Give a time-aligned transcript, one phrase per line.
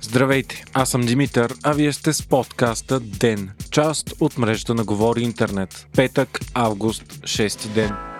[0.00, 5.22] Здравейте, аз съм Димитър, а вие сте с подкаста ДЕН, част от мрежата на Говори
[5.22, 5.86] Интернет.
[5.96, 8.11] Петък, август, 6 ден.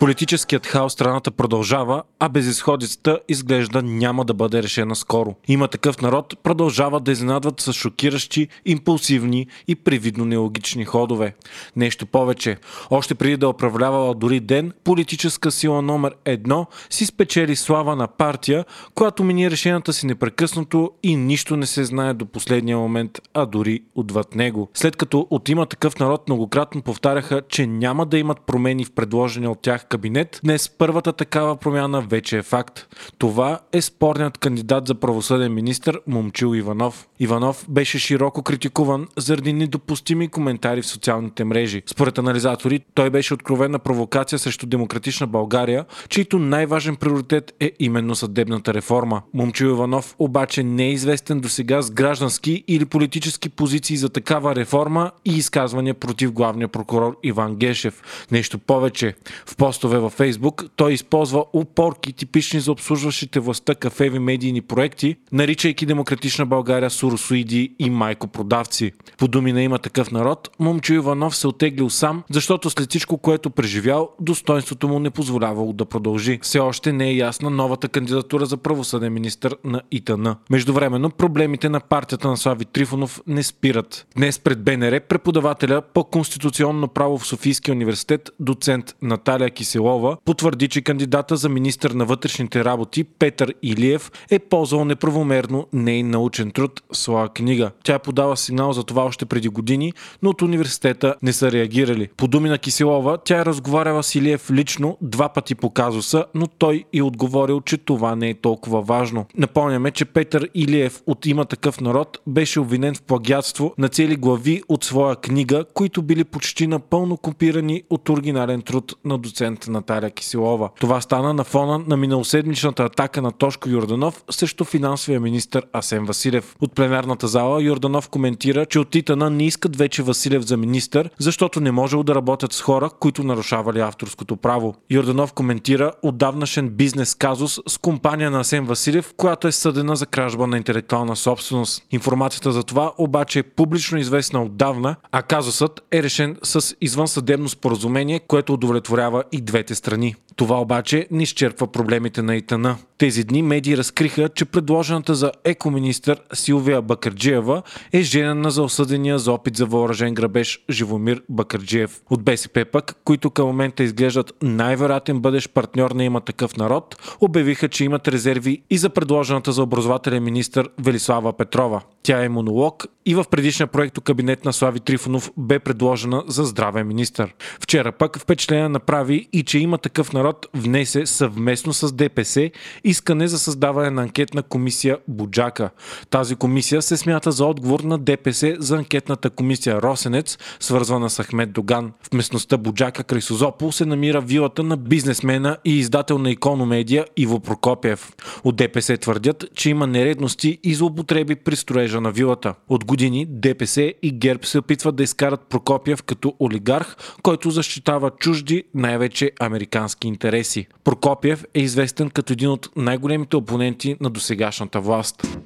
[0.00, 5.34] Политическият хаос страната продължава, а безисходицата изглежда няма да бъде решена скоро.
[5.48, 11.34] Има такъв народ, продължава да изненадват с шокиращи, импулсивни и привидно нелогични ходове.
[11.76, 12.56] Нещо повече.
[12.90, 18.64] Още преди да управлявала дори ден, политическа сила номер едно си спечели слава на партия,
[18.94, 23.82] която мини решенията си непрекъснато и нищо не се знае до последния момент, а дори
[23.94, 24.68] отвъд него.
[24.74, 29.50] След като от има такъв народ многократно повтаряха, че няма да имат промени в предложения
[29.50, 32.86] от тях кабинет, днес първата такава промяна вече е факт.
[33.18, 37.08] Това е спорният кандидат за правосъден министр Момчил Иванов.
[37.20, 41.82] Иванов беше широко критикуван заради недопустими коментари в социалните мрежи.
[41.86, 48.74] Според анализатори, той беше откровена провокация срещу демократична България, чийто най-важен приоритет е именно съдебната
[48.74, 49.22] реформа.
[49.34, 54.54] Момчил Иванов обаче не е известен до сега с граждански или политически позиции за такава
[54.54, 58.26] реформа и изказвания против главния прокурор Иван Гешев.
[58.30, 59.14] Нещо повече.
[59.46, 65.86] В постове във Фейсбук той използва упорки, типични за обслужващите властта кафеви медийни проекти, наричайки
[65.86, 68.92] демократична България суросоиди и майкопродавци.
[69.18, 73.50] По думи на има такъв народ, Момчо Иванов се отеглил сам, защото след всичко, което
[73.50, 76.38] преживял, достоинството му не позволявало да продължи.
[76.42, 80.28] Все още не е ясна новата кандидатура за правосъден министр на ИТН.
[80.50, 84.06] Междувременно проблемите на партията на Слави Трифонов не спират.
[84.16, 90.82] Днес пред БНР преподавателя по конституционно право в Софийския университет, доцент Наталия Киселова, потвърди, че
[90.82, 97.28] кандидата за министр на вътрешните работи Петър Илиев е ползвал неправомерно нейн научен труд своя
[97.28, 97.70] книга.
[97.84, 102.08] Тя подава сигнал за това още преди години, но от университета не са реагирали.
[102.16, 106.46] По думи на Киселова, тя е разговаряла с Илиев лично два пъти по казуса, но
[106.46, 109.26] той и отговорил, че това не е толкова важно.
[109.36, 114.62] Напомняме, че Петър Илиев от има такъв народ беше обвинен в плагиатство на цели глави
[114.68, 120.68] от своя книга, които били почти напълно копирани от оригинален труд на доцент Наталия Киселова.
[120.80, 126.56] Това стана на фона на миналоседмичната атака на Тошко Йорданов срещу финансовия министр Асен Василев.
[126.60, 131.60] От пленарната зала Йорданов коментира, че от Титана не искат вече Василев за министър, защото
[131.60, 134.74] не можело да работят с хора, които нарушавали авторското право.
[134.90, 140.46] Йорданов коментира отдавнашен бизнес казус с компания на Асен Василев, която е съдена за кражба
[140.46, 141.82] на интелектуална собственост.
[141.90, 148.20] Информацията за това обаче е публично известна отдавна, а казусът е решен с извънсъдебно споразумение,
[148.20, 150.14] което удовлетворява и двете страни.
[150.36, 152.66] Това обаче не изчерпва проблемите на ИТН.
[152.98, 157.62] Тези дни медии разкриха, че предложената за екоминистър Силвия Бакърджиева
[157.92, 162.00] е женена за осъдения за опит за въоръжен грабеж Живомир Бакърджиев.
[162.10, 167.68] От БСП пък, които към момента изглеждат най-вероятен бъдещ партньор на има такъв народ, обявиха,
[167.68, 171.80] че имат резерви и за предложената за образователен министр Велислава Петрова.
[172.02, 176.86] Тя е монолог и в предишния проект кабинет на Слави Трифонов бе предложена за здравен
[176.86, 177.28] министр.
[177.60, 182.50] Вчера пък впечатление направи и че има такъв народ внесе съвместно с ДПС
[182.84, 185.70] искане за създаване на анкетна комисия Буджака.
[186.10, 191.52] Тази комисия се смята за отговор на ДПС за анкетната комисия Росенец, свързвана с Ахмед
[191.52, 191.92] Доган.
[192.02, 197.40] В местността Буджака край Созопол се намира вилата на бизнесмена и издател на икономедия Иво
[197.40, 198.12] Прокопиев.
[198.44, 202.54] От ДПС твърдят, че има нередности и злоупотреби при строежа на вилата.
[202.68, 208.64] От години ДПС и ГЕРБ се опитват да изкарат Прокопиев като олигарх, който защитава чужди,
[208.74, 210.66] най-вече американски интереси.
[210.84, 215.38] Прокопиев е известен като един от най-големите опоненти на досегашната власт.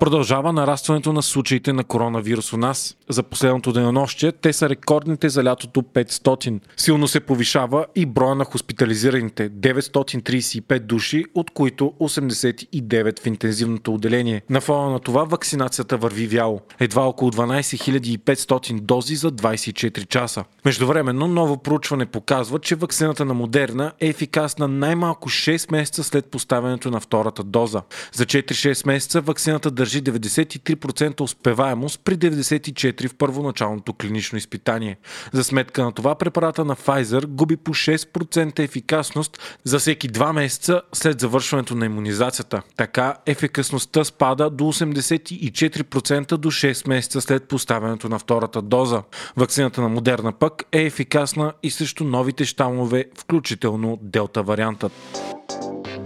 [0.00, 2.96] Продължава нарастването на случаите на коронавирус у нас.
[3.08, 6.60] За последното денонощие те са рекордните за лятото 500.
[6.76, 14.42] Силно се повишава и броя на хоспитализираните 935 души, от които 89 в интензивното отделение.
[14.50, 16.60] На фона на това вакцинацията върви вяло.
[16.80, 20.44] Едва около 12 500 дози за 24 часа.
[20.64, 26.90] Междувременно ново проучване показва, че вакцината на Модерна е ефикасна най-малко 6 месеца след поставянето
[26.90, 27.82] на втората доза.
[28.12, 34.96] За 4-6 месеца вакцината държи 93% успеваемост при 94% в първоначалното клинично изпитание.
[35.32, 40.82] За сметка на това препарата на Pfizer губи по 6% ефикасност за всеки 2 месеца
[40.92, 42.62] след завършването на иммунизацията.
[42.76, 49.02] Така ефикасността спада до 84% до 6 месеца след поставянето на втората доза.
[49.36, 54.92] Вакцината на Модерна пък е ефикасна и срещу новите щамове, включително Делта вариантът.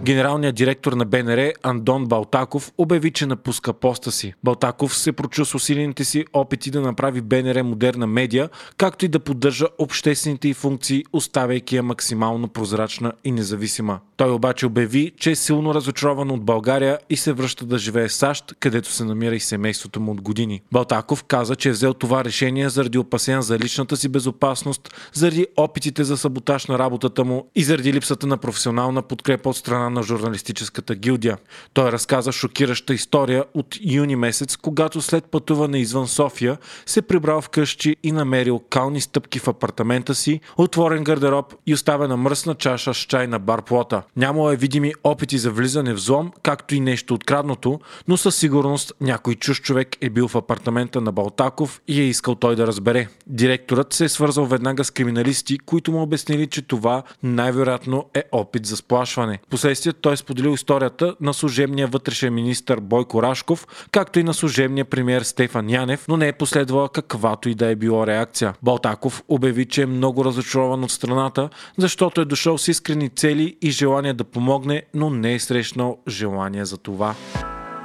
[0.03, 4.35] Генералният директор на БНР Андон Балтаков обяви, че напуска поста си.
[4.45, 9.21] Балтаков се прочу с усилените си опити да направи БНР модерна медия, както и да
[9.21, 13.99] поддържа обществените й функции, оставяйки я максимално прозрачна и независима.
[14.17, 18.13] Той обаче обяви, че е силно разочарован от България и се връща да живее в
[18.13, 20.63] САЩ, където се намира и семейството му от години.
[20.73, 26.05] Балтаков каза, че е взел това решение заради опасения за личната си безопасност, заради опитите
[26.05, 30.95] за саботаж на работата му и заради липсата на професионална подкрепа от страна на журналистическата
[30.95, 31.39] гилдия.
[31.73, 37.97] Той разказа шокираща история от юни месец, когато след пътуване извън София се прибрал вкъщи
[38.03, 43.27] и намерил кални стъпки в апартамента си, отворен гардероб и оставена мръсна чаша с чай
[43.27, 44.03] на бар плота.
[44.17, 48.93] Нямало е видими опити за влизане в злом, както и нещо открадното, но със сигурност
[49.01, 53.09] някой чуж човек е бил в апартамента на Балтаков и е искал той да разбере.
[53.27, 58.67] Директорът се е свързал веднага с криминалисти, които му обяснили, че това най-вероятно е опит
[58.67, 59.39] за сплашване.
[59.81, 64.85] Последствие той е споделил историята на служебния вътрешен министр Бойко Рашков, както и на служебния
[64.85, 68.55] премьер Стефан Янев, но не е последвала каквато и да е било реакция.
[68.63, 71.49] Балтаков обяви, че е много разочарован от страната,
[71.79, 76.65] защото е дошъл с искрени цели и желание да помогне, но не е срещнал желание
[76.65, 77.15] за това.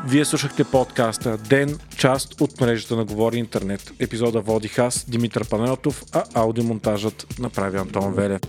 [0.07, 3.92] Вие слушахте подкаста Ден, част от мрежата на Говори Интернет.
[4.00, 8.42] Епизода водих аз, Димитър Панайотов, а аудиомонтажът направи Антон Велев.